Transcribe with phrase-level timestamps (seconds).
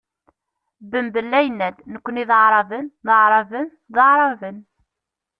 [0.91, 4.57] Ben Bella yenna-d: "Nekni d aɛraben, d aɛraben, d aɛraben".